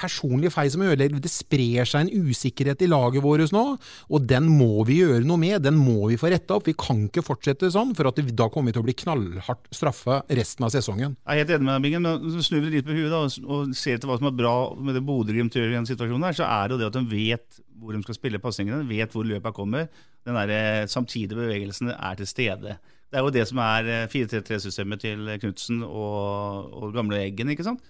[0.00, 1.20] personlige feil som ødelegger.
[1.22, 3.64] Det sprer seg en usikkerhet i laget vårt nå,
[4.08, 5.58] og den må vi gjøre noe med.
[5.66, 6.68] Den må vi få retta opp.
[6.70, 10.20] Vi kan ikke fortsette sånn, for det, da kommer vi til å bli knallhardt straffa
[10.40, 11.18] resten av sesongen.
[11.26, 13.74] Jeg er helt enig med deg, Bingen, men snur vi litt på huet da, og-
[13.76, 16.46] ser etter hva som er bra med det Bodø-Glimt gjør i den situasjonen, her, så
[16.48, 19.54] er det jo det at de vet hvor de skal spille pasningene, vet hvor løpet
[19.56, 19.88] kommer.
[20.24, 22.78] Den der eh, samtidige bevegelsen er til stede.
[23.10, 27.64] Det er jo det som er eh, 4-3-3-systemet til Knutsen og, og gamle Eggen, ikke
[27.64, 27.80] sant?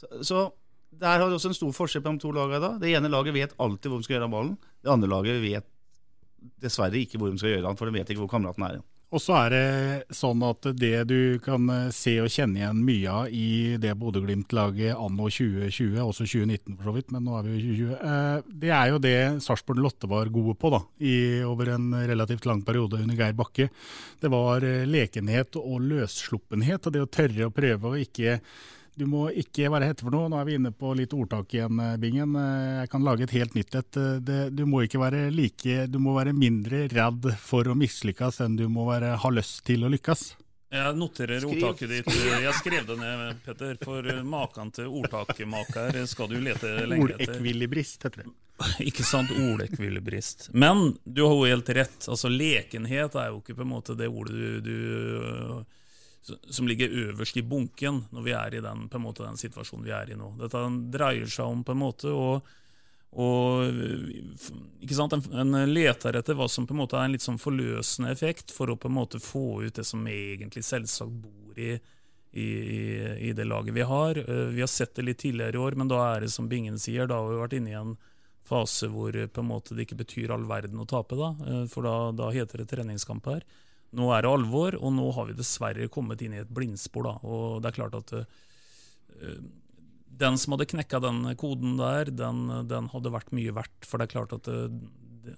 [0.00, 0.44] Så, så
[1.00, 2.74] der har du også en stor forskjell på de to lagene.
[2.82, 4.56] Det ene laget vet alltid hvor de skal gjøre av ballen.
[4.80, 5.68] Det andre laget vet
[6.60, 8.80] dessverre ikke hvor de skal gjøre den, for de vet ikke hvor kameraten er.
[9.10, 13.10] Og så er det sånn at det du kan eh, se og kjenne igjen mye
[13.10, 17.56] av i det Bodø-Glimt-laget anno 2020, også 2019 for så vidt, men nå er vi
[17.56, 21.72] jo 2020, eh, det er jo det Sarpsborg Lotte var gode på da, i, over
[21.74, 23.66] en relativt lang periode under Geir Bakke.
[24.22, 28.38] Det var eh, lekenhet og løssluppenhet, og det å tørre å prøve å ikke
[29.00, 30.28] du må ikke være hette for noe.
[30.30, 32.36] Nå er vi inne på litt ordtak igjen, eh, Bingen.
[32.36, 33.96] Eh, Jeg kan lage et helt nytt et.
[33.96, 38.56] Eh, Du må ikke være like Du må være mindre redd for å mislykkes enn
[38.60, 40.34] du må være, ha lyst til å lykkes.
[40.70, 41.56] Jeg noterer Skriv.
[41.64, 42.06] ordtaket ditt.
[42.14, 43.74] Jeg skrev det ned, Petter.
[43.82, 47.32] For maken til ordtakmaker skal du lete lenge etter.
[47.34, 48.30] Ordekvilibrist, heter det.
[48.90, 49.32] Ikke sant?
[49.34, 50.50] Ordekvilibrist.
[50.54, 52.06] Men du har jo helt rett.
[52.06, 55.64] Altså Lekenhet er jo ikke på en måte det ordet du, du
[56.22, 60.10] som ligger øverst i bunken når vi er i den, måte, den situasjonen vi er
[60.12, 60.34] i nå.
[60.40, 62.40] Dette dreier seg om på en måte å
[63.10, 64.92] og?
[65.34, 68.52] En, en leter etter hva som på en måte er en litt sånn forløsende effekt,
[68.54, 71.72] for å på en måte få ut det som egentlig selvsagt bor i,
[72.30, 72.50] i,
[73.30, 74.20] i, det laget vi har.
[74.22, 76.78] Eh, Vi har sett det litt tidligere i år, men da er det som Bingen
[76.78, 77.96] sier, da har vi vært inne i en
[78.46, 81.86] fase hvor på en måte det ikke betyr all verden å tape, da, eh, for
[81.86, 83.42] da, da heter det treningskamp her.
[83.96, 87.08] Nå er det alvor, og nå har vi dessverre kommet inn i et blindspor.
[87.08, 87.14] Da.
[87.26, 89.40] Og det er klart at uh,
[90.20, 93.88] den som hadde knekka den koden der, den, den hadde vært mye verdt.
[93.88, 94.68] For det er klart at det,
[95.24, 95.34] det,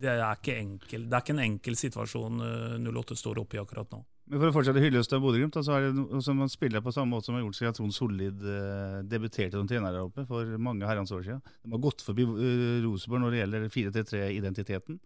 [0.00, 3.62] det, er, ikke enkel, det er ikke en enkel situasjon eh, 08 står oppe i
[3.62, 4.02] akkurat nå.
[4.24, 6.92] Men For å fortsette hyllest av Bodø-Glimt, så er det noe som man spiller på
[6.96, 10.54] samme måte som har gjort siden Trond Sollid eh, debuterte som trener der oppe for
[10.56, 11.42] mange herrens år siden.
[11.60, 15.00] De har gått forbi eh, Rosenborg når det gjelder 4-3-3-identiteten.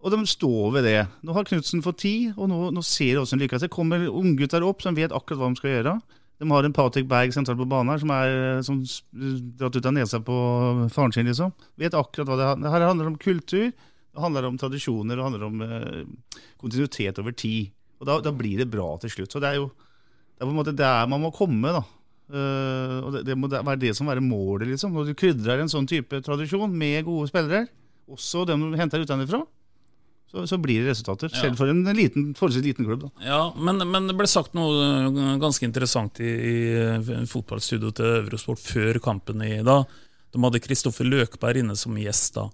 [0.00, 1.00] Og de står ved det.
[1.26, 3.66] Nå har Knutsen fått tid, og nå, nå ser det hvordan lykkes.
[3.66, 5.94] Det kommer unggutter opp som vet akkurat hva de skal gjøre.
[6.40, 8.78] De har en Patrick Berg sentralt på banen her som er som
[9.60, 10.36] dratt ut av nesa på
[10.94, 11.52] faren sin, liksom.
[11.80, 15.26] Vet akkurat hva det handler Her handler det om kultur, det handler om tradisjoner, det
[15.26, 16.32] handler om eh,
[16.62, 17.68] kontinuitet over tid.
[18.00, 19.36] Og da, da blir det bra til slutt.
[19.36, 21.84] Så det er jo det er på en måte der man må komme, da.
[22.30, 24.94] Uh, og det, det må være det som være målet, liksom.
[24.96, 27.66] Når du krydrer en sånn type tradisjon med gode spillere,
[28.08, 29.42] også dem du henter utenfra,
[30.30, 31.32] så, så blir det resultater.
[31.34, 33.08] Selv for en liten, forholdsvis liten klubb.
[33.08, 33.26] da.
[33.26, 38.62] Ja, men, men det ble sagt noe eh, ganske interessant i, i fotballstudioet til Eurosport
[38.62, 39.90] før kampen i dag.
[40.30, 42.46] De hadde Kristoffer Løkberg inne som gjest da.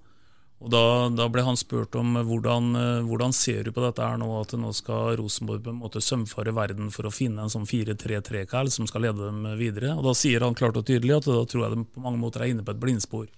[0.65, 4.17] Og da, da ble han spurt om hvordan, eh, hvordan ser du på dette her
[4.23, 7.69] nå, at nå skal Rosenborg på en måte sømfare verden for å finne en sånn
[7.69, 9.93] 4-3-3-kall som skal lede dem videre.
[9.99, 12.47] Og da sier han klart og tydelig at da tror jeg de på mange måter
[12.47, 13.29] er inne på et blindspor.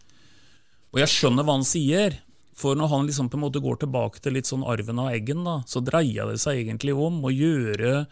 [0.94, 2.20] Og jeg skjønner hva han sier,
[2.58, 5.44] for når han liksom på en måte går tilbake til litt sånn arven av eggen,
[5.46, 8.02] da, så dreier det seg egentlig om å gjøre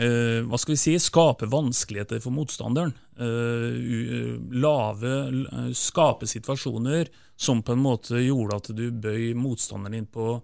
[0.00, 2.94] Uh, hva skal vi si, skape vanskeligheter for motstanderen.
[3.20, 10.06] Uh, lave, eh, skape situasjoner som på en måte gjorde at du bøy motstanderen inn
[10.08, 10.38] på,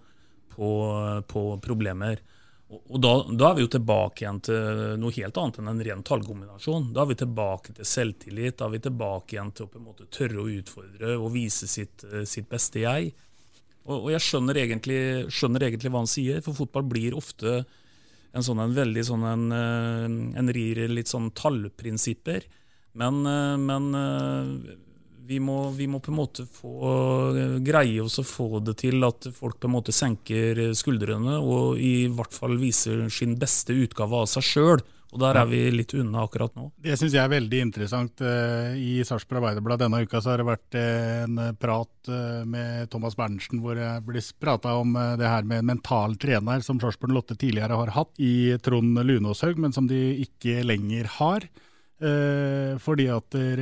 [0.53, 0.71] på,
[1.31, 2.21] på problemer.
[2.67, 6.03] Og, da, da, er vi jo tilbake igjen til noe helt annet enn en ren
[6.07, 6.89] tallkombinasjon.
[6.97, 9.87] Da er vi tilbake til selvtillit, da er vi tilbake igjen til å på en
[9.87, 13.13] måte tørre å utfordre og vise sitt, sitt beste jeg.
[13.87, 15.01] Og, og jeg skjønner egentlig,
[15.31, 17.61] skjønner egentlig, hva han sier, for fotball blir ofte
[18.37, 19.47] en sånn en veldig sånn en,
[20.37, 22.49] en rir litt sånn tallprinsipper.
[22.99, 23.23] Men,
[23.63, 23.87] men
[25.27, 26.93] vi, må, vi, må, på en måte få
[27.65, 32.07] greie oss å få det til at folk på en måte senker skuldrene og i
[32.13, 34.85] hvert fall viser sin beste utgave av seg sjøl.
[35.15, 36.67] Og der er vi litt unna akkurat nå.
[36.83, 38.21] Det syns jeg er veldig interessant.
[38.21, 42.11] I Sarpsborg Arbeiderblad denne uka så har det vært en prat
[42.45, 46.83] med Thomas Berntsen hvor det blir prata om det her med en mental trener som
[46.83, 51.47] Sarpsborg Lotte tidligere har hatt i Trond Lunåshaug, men som de ikke lenger har.
[51.97, 53.61] Eh, fordi at der,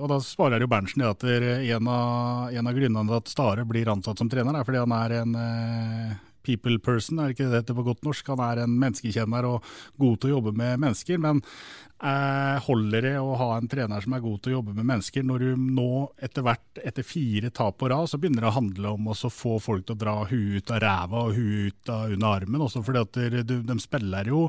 [0.00, 3.90] Og da svarer jo Berntsen at en av, en av grunnene til at Stare blir
[3.92, 6.14] ansatt som trener, er fordi han er en eh,
[6.46, 8.32] people person, er ikke det på godt norsk.
[8.32, 9.70] Han er en menneskekjenner og
[10.00, 11.20] god til å jobbe med mennesker.
[11.20, 14.88] Men eh, holder det å ha en trener som er god til å jobbe med
[14.92, 15.90] mennesker, når du nå
[16.22, 19.58] etter hvert, etter fire tap på rad, så begynner det å handle om å få
[19.62, 22.64] folk til å dra huet ut av ræva og huet ut av under armen.
[22.66, 24.46] Også fordi at de, de spiller jo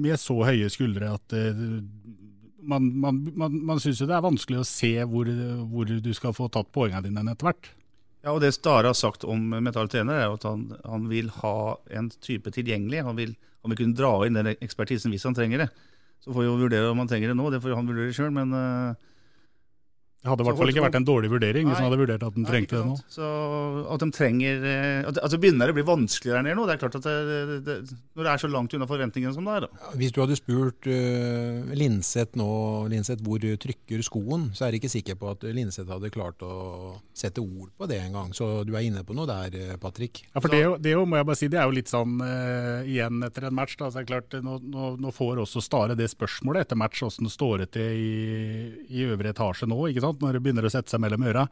[0.00, 1.40] med så høye skuldre at
[2.62, 5.28] man, man, man, man syns jo det er vanskelig å se hvor,
[5.70, 7.70] hvor du skal få tatt poengene dine etter hvert.
[8.20, 11.54] Ja, og Det Stare har sagt om Metall trener, er at han, han, vil ha
[11.96, 13.04] en type tilgjengelig.
[13.06, 13.32] Han vil,
[13.64, 15.70] han vil kunne dra inn den ekspertisen hvis han trenger det.
[16.20, 18.34] Så får vi jo vurdere om han trenger det nå, det får han vurdere sjøl.
[18.36, 19.09] Men uh,
[20.20, 22.34] det hadde i hvert fall ikke vært en dårlig vurdering hvis man hadde vurdert at
[22.36, 22.96] den trengte det nå.
[23.08, 23.28] Så
[23.94, 26.66] At de trenger eh, at, altså begynner det å bli vanskeligere der nede nå.
[26.68, 27.76] Det er klart at det, det,
[28.18, 29.64] Når det er så langt unna forventningene som det er.
[29.64, 29.94] Da.
[29.96, 32.50] Hvis du hadde spurt uh, Linseth nå,
[32.92, 36.52] Linseth, hvor trykker skoen, så er jeg ikke sikker på at Linseth hadde klart å
[37.16, 38.36] sette ord på det engang.
[38.36, 40.20] Så du er inne på noe der, eh, Patrick.
[40.34, 43.24] Ja, for det, det må jeg bare si, det er jo litt sånn uh, igjen
[43.24, 43.78] etter en match.
[43.80, 47.00] Da, så er det klart, nå, nå, nå får også Stare det spørsmålet etter match,
[47.04, 48.14] hvordan står det til i,
[48.90, 49.76] i øvre etasje nå.
[49.88, 50.09] ikke sant?
[50.10, 50.20] Sant?
[50.22, 51.46] Når det begynner å sette seg mellom øra.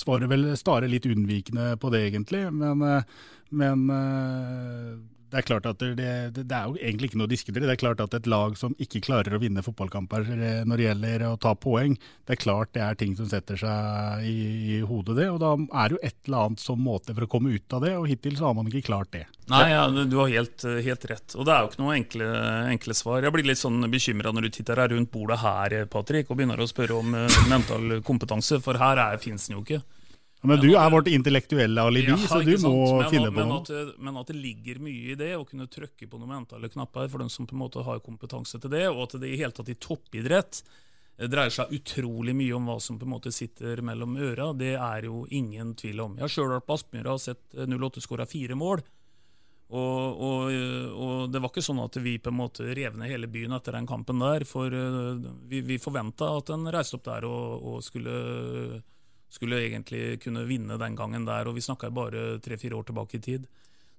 [0.00, 2.46] Svarer vel Stare litt unnvikende på det, egentlig.
[2.52, 3.24] Men, eh,
[3.60, 4.92] men eh,
[5.30, 7.66] det er klart at det, det, det, er jo egentlig ikke noe å diskutere.
[7.68, 10.86] Det er klart at et lag som ikke klarer å vinne fotballkamper eh, når det
[10.88, 11.94] gjelder å ta poeng,
[12.26, 14.34] det er klart det er ting som setter seg i,
[14.74, 15.28] i hodet, det.
[15.30, 17.86] Og da er det jo et eller annet som måte for å komme ut av
[17.86, 19.24] det, og hittil så har man ikke klart det.
[19.50, 21.34] Nei, ja, du har helt, helt, rett.
[21.38, 22.32] Og det er jo ikke noe enkle,
[22.74, 23.22] enkle svar.
[23.26, 26.60] Jeg blir litt sånn bekymra når du titter her rundt bordet her, Patrick, og begynner
[26.62, 29.82] å spørre om uh, mental kompetanse, for her fins den jo ikke.
[30.40, 33.60] Men du er vårt intellektuelle alibi, ja, så du må men, finne på men noe.
[33.60, 37.10] At, men at det ligger mye i det, å kunne trykke på noen mentale knapper
[37.12, 39.52] for dem som på en måte har kompetanse til det, og at det i hele
[39.56, 43.84] tatt i toppidrett eh, dreier seg utrolig mye om hva som på en måte sitter
[43.84, 46.16] mellom øra, det er jo ingen tvil om.
[46.16, 48.84] Jeg har sjøl vært på Aspmyra og sett 08 skåra fire mål.
[49.70, 50.54] Og, og,
[50.98, 53.76] og, det var ikke sånn at vi på en måte rev ned hele byen etter
[53.76, 54.48] den kampen der.
[54.48, 58.80] For eh, vi, vi forventa at en reiste opp der og, og skulle
[59.30, 63.24] skulle egentlig kunne vinne den gangen der, og vi snakka bare tre-fire år tilbake i
[63.24, 63.48] tid.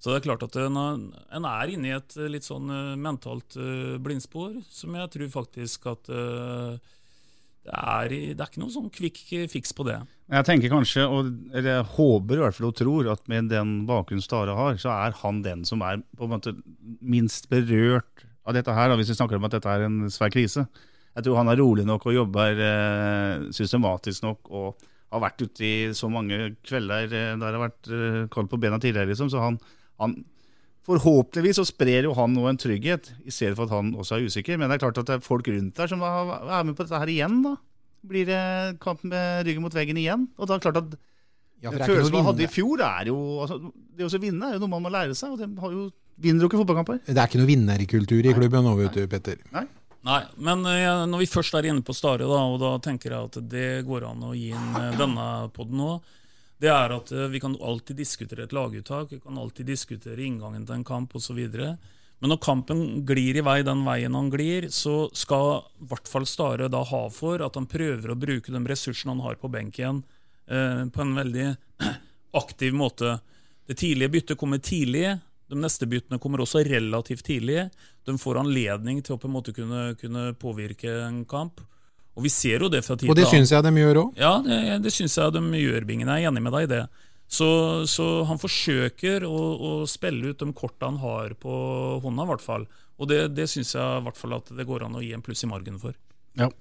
[0.01, 1.11] Så det er klart at en,
[1.45, 6.09] er inne i et litt sånn uh, mentalt uh, blindspor, som jeg tror faktisk at
[6.09, 9.99] det, er, det, er, ikke noen sånn kvikk fiks på det.
[10.31, 13.75] Jeg tenker kanskje, og, eller jeg håper i hvert fall og tror, at med den
[13.85, 16.55] bakgrunnen Stare har, så er han den som er på en måte
[16.99, 20.65] minst berørt av dette her, hvis vi snakker om at dette er en svær krise.
[21.13, 22.63] Jeg tror han er rolig nok og jobber
[23.53, 24.49] systematisk nok.
[24.49, 28.51] og har vært ute i så mange kvelder eh, der det har vært uh, kaldt
[28.51, 29.31] på bena tidligere, liksom.
[29.31, 29.59] Så han,
[30.01, 30.21] han
[30.81, 34.23] Forhåpentligvis så sprer jo han nå en trygghet, i stedet for at han også er
[34.25, 34.57] usikker.
[34.57, 37.01] Men det er klart at det er folk rundt der som er med på dette
[37.03, 37.53] her igjen, da.
[38.01, 38.41] Blir det
[38.81, 40.25] kamp med ryggen mot veggen igjen?
[40.41, 40.95] Og da er det klart at
[41.61, 43.59] ja, følelsen man hadde i fjor, er jo altså,
[43.93, 45.85] Det å vinne er jo noe man må lære seg, og de har jo,
[46.17, 47.03] vinner jo ikke fotballkamper.
[47.05, 49.37] Det er ikke noe vinnerkultur i klubben nå, vet du, Petter.
[49.53, 49.67] Nei.
[50.01, 53.29] Nei, men uh, når vi først er inne på Stare, da, og da tenker jeg
[53.29, 56.13] at det går an å gi inn uh, denne poden òg,
[56.61, 60.65] det er at uh, vi kan alltid diskutere et laguttak, vi kan alltid diskutere inngangen
[60.65, 61.37] til en kamp osv.
[61.45, 66.25] Men når kampen glir i vei den veien han glir, så skal i hvert fall
[66.29, 70.03] Stare da ha for at han prøver å bruke de ressursene han har på benken,
[70.45, 71.47] på en veldig
[72.41, 73.15] aktiv måte.
[73.69, 75.15] Det tidlige byttet kommer tidlig.
[75.51, 77.65] De neste byttene kommer også relativt tidlig.
[78.07, 81.59] De får anledning til å på en måte kunne, kunne påvirke en kamp.
[82.15, 83.13] Og vi ser jo det fra tid til.
[83.13, 84.19] Og det syns jeg de gjør òg.
[84.19, 86.11] Ja, det, det syns jeg de gjør, Bingen.
[86.11, 86.83] Jeg er enig med deg i det.
[87.31, 87.47] Så,
[87.87, 91.53] så han forsøker å, å spille ut de korta han har på
[92.03, 92.65] hånda, i hvert fall.
[92.99, 95.23] Og det, det syns jeg i hvert fall at det går an å gi en
[95.23, 95.95] pluss i margen for.
[96.39, 96.51] Ja.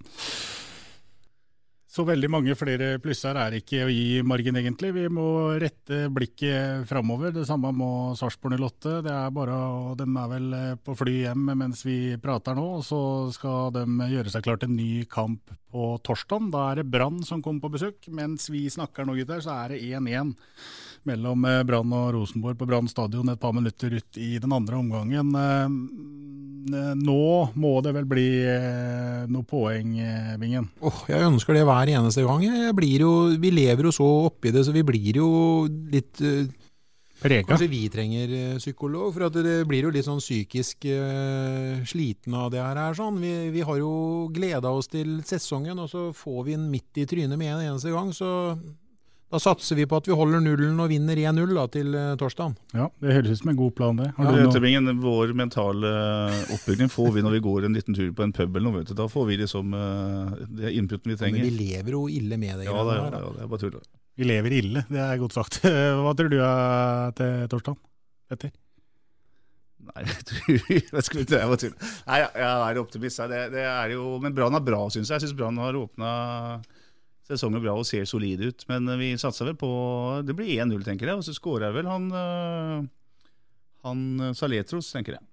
[1.90, 4.92] Så veldig mange flere plusser er ikke å gi margen, egentlig.
[4.94, 5.24] Vi må
[5.58, 7.32] rette blikket framover.
[7.34, 8.92] Det samme må Sarpsborg 08.
[9.02, 12.68] Det er bare, og De er vel eh, på fly hjem mens vi prater nå,
[12.76, 13.00] og så
[13.34, 16.46] skal de gjøre seg klar til en ny kamp på torsdag.
[16.54, 18.06] Da er det Brann som kommer på besøk.
[18.14, 20.36] Mens vi snakker nå, gutter, så er det 1-1
[21.08, 24.80] mellom eh, Brann og Rosenborg på Brann stadion et par minutter ut i den andre
[24.80, 25.34] omgangen.
[25.36, 25.76] Eh,
[26.70, 27.22] Nå
[27.56, 30.68] må det vel bli eh, noe poeng, eh, Bingen?
[30.84, 32.44] Oh, jeg ønsker det hver eneste gang.
[32.44, 35.30] Jo, vi lever jo så oppi det, så vi blir jo
[35.66, 36.50] litt eh,
[37.20, 37.44] Prega.
[37.50, 42.36] Kanskje vi trenger eh, psykolog, for at det blir jo litt sånn psykisk eh, sliten
[42.36, 42.78] av det her.
[42.80, 43.18] er sånn.
[43.20, 43.90] Vi, vi har jo
[44.32, 47.92] gleda oss til sesongen, og så får vi den midt i trynet med en eneste
[47.92, 48.08] gang.
[48.16, 48.30] Så
[49.30, 52.56] da satser vi på at vi holder nullen og vinner 1-0 da, til torsdagen.
[52.74, 54.08] Ja, det høres ut som en god plan, det.
[54.16, 55.92] Har Ja, du noe- Tøbbingen, vår mentale
[56.56, 58.80] oppbygging får vi når vi går en liten tur på en pub eller noe.
[58.80, 58.94] vet du.
[58.98, 61.38] Da får vi liksom eh, det inputen vi trenger.
[61.38, 62.66] Men vi lever jo ille med det.
[62.66, 63.20] Ja, det, er- da.
[63.22, 63.78] ja, det er bare tull.
[64.20, 65.60] Vi lever ille, det er godt sagt.
[66.02, 67.78] Hva tror du er til torsdag,
[68.28, 68.50] Petter?
[69.90, 71.72] Nei, jeg tror jeg skulle ikke det var tull.
[72.10, 73.22] Nei, jeg, jeg er optimist.
[73.30, 75.16] Det, det er jo, men Brann er bra, syns jeg.
[75.22, 76.10] Jeg syns Brann har åpna
[77.30, 78.64] sesongen bra og ser solide ut.
[78.70, 79.70] Men vi satser vel på
[80.26, 81.20] Det blir 1-0, tenker jeg.
[81.20, 82.88] Og så skårer vel han eh,
[83.86, 85.26] Han eh, Saletros, tenker jeg.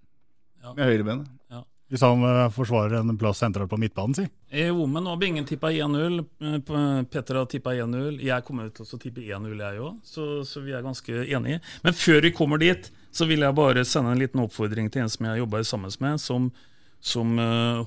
[0.68, 1.34] Med høyrebenet.
[1.54, 1.64] Ja.
[1.88, 4.26] Hvis han eh, forsvarer en plass sentralt på midtbanen, si.
[4.60, 6.20] Jo, men nå har Bingen tippa 1-0.
[6.44, 8.22] eh, Petter har tippa 1-0.
[8.28, 11.62] Jeg kommer til å tippe 1-0, jeg òg, så, så vi er ganske enige.
[11.86, 15.14] Men før vi kommer dit, så vil jeg bare sende en liten oppfordring til en
[15.14, 16.52] som jeg jobber sammen med, som,
[17.00, 17.38] som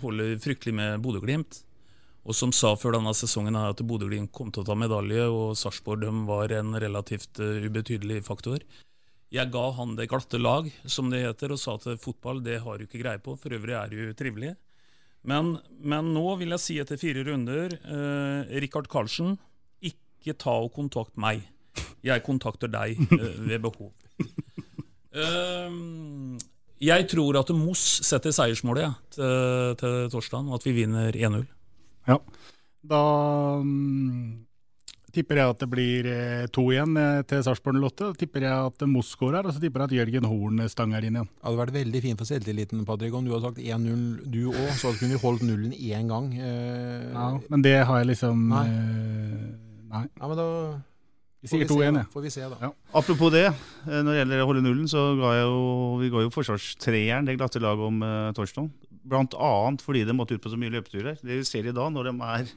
[0.03, 1.61] holder fryktelig med Bodø-Glimt.
[2.29, 5.57] Og som sa før denne sesongen her at Bodø-Glimt kom til å ta medalje, og
[5.57, 8.65] Sarpsborg var en relativt eh, ubetydelig faktor.
[9.31, 12.79] Jeg ga han det glatte lag, som det heter, og sa at fotball det har
[12.79, 13.37] du ikke greie på.
[13.39, 14.57] For øvrig er jo trivelig.
[15.23, 19.37] Men, men nå vil jeg si etter fire runder eh, Rikard Karlsen,
[19.85, 21.45] ikke ta og kontakt meg.
[22.05, 23.93] Jeg kontakter deg eh, ved behov.
[25.11, 26.37] Uh,
[26.81, 31.45] jeg tror at Moss setter seiersmålet ja, til, til torsdag, og at vi vinner 1-0.
[32.09, 32.17] Ja.
[32.91, 33.01] Da
[33.61, 34.47] um,
[35.13, 38.11] tipper jeg at det blir eh, to igjen eh, til Sarpsborg 08.
[38.13, 41.19] Da tipper jeg at Moss skårer, og så tipper jeg at Jørgen Horn stanger inn
[41.19, 41.29] igjen.
[41.29, 44.71] Det hadde vært veldig fint for selvtilliten, Patrick, om du hadde sagt 1-0 du òg,
[44.79, 46.31] så kunne vi holdt nullen én gang.
[46.39, 48.67] Eh, Ja, men det har jeg liksom Nei.
[48.69, 49.51] eh,
[49.91, 50.05] Nei.
[50.21, 50.47] Ja, men da
[51.43, 52.07] Vi sier 2-1, jeg.
[52.13, 52.57] Får vi se, da.
[52.61, 52.71] Ja.
[53.01, 55.63] Apropos det, eh, når det gjelder å holde nullen, så ga jeg jo,
[56.03, 58.69] vi ga jo forsvarstreeren det glatte laget om uh, torsdag.
[59.09, 61.21] Annet fordi de måtte ut på så mye løpeturer.
[61.23, 62.51] Det vi ser i dag, når de er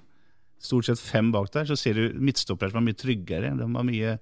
[0.63, 3.53] stort sett fem bak der, så ser du midtstoppere som er mye tryggere.
[3.59, 4.13] De er mye,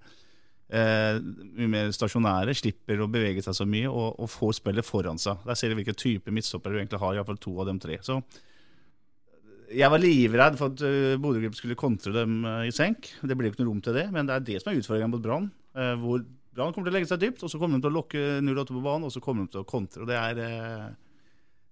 [0.70, 1.18] eh,
[1.58, 5.42] mye mer stasjonære, slipper å bevege seg så mye og, og får spillet foran seg.
[5.48, 8.00] Der ser du hvilken type midtstoppere du egentlig har, iallfall to av dem tre.
[8.06, 8.22] Så
[9.72, 13.08] jeg var livredd for at uh, Bodø-Glimt skulle kontre dem eh, i senk.
[13.24, 15.14] Det ble jo ikke noe rom til det, men det er det som er utfordringen
[15.14, 15.48] mot Brann.
[15.78, 17.96] eh, hvor Brann kommer til å legge seg dypt, og så kommer de til å
[18.02, 20.04] lokke 0-8 på banen, og så kommer de til å kontre.
[20.04, 20.42] og Det er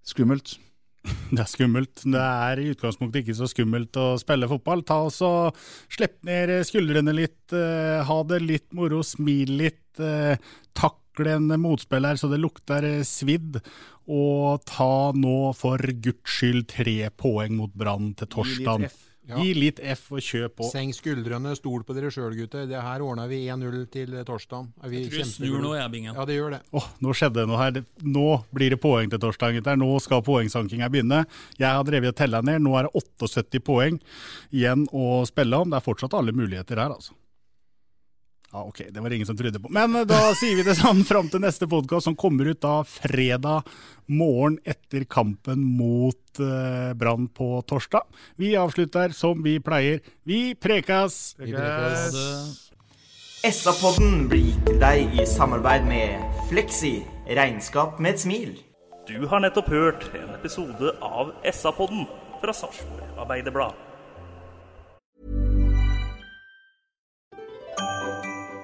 [0.10, 0.58] skummelt.
[1.32, 2.04] Det er skummelt.
[2.04, 4.84] Det er i utgangspunktet ikke så skummelt å spille fotball.
[4.88, 5.56] Ta oss og
[5.92, 9.86] Slipp ned skuldrene litt, eh, ha det litt moro, smil litt.
[10.00, 10.38] eh,
[10.80, 13.60] takle en motspiller så det lukter eh, svidd.
[14.10, 18.88] Og ta nå for guds skyld tre poeng mot Brann til torsdag.
[19.30, 19.38] Ja.
[19.38, 20.68] Gi litt F og kjør på.
[20.72, 22.66] Senk skuldrene, stol på dere sjøl, gutter.
[22.70, 24.72] Det her ordner vi 1-0 til torsdag.
[24.82, 26.18] Er vi Jeg tror jeg snur nå, jeg, Bingen.
[26.18, 26.62] Ja, det gjør det.
[26.74, 27.80] Åh, nå skjedde det noe her.
[28.02, 29.78] Nå blir det poeng til torsdag, gutter.
[29.78, 31.24] Nå skal poengsankinga begynne.
[31.62, 32.66] Jeg har drevet og tella ned.
[32.66, 34.02] Nå er det 78 poeng
[34.50, 35.70] igjen å spille om.
[35.70, 37.14] Det er fortsatt alle muligheter her, altså.
[38.52, 39.70] Ja, ok, det var det ingen som trodde på.
[39.70, 42.80] Men eh, da sier vi det sånn fram til neste podkast, som kommer ut da
[42.88, 43.68] fredag
[44.10, 48.08] morgen etter kampen mot eh, Brann på torsdag.
[48.42, 50.02] Vi avslutter som vi pleier.
[50.26, 51.38] Vi prekas!
[53.40, 56.98] SA-podden blir gitt til deg i samarbeid med Fleksi.
[57.30, 58.56] Regnskap med et smil.
[59.08, 62.04] Du har nettopp hørt en episode av SA-podden
[62.42, 63.89] fra Sarpsborg Arbeiderblad.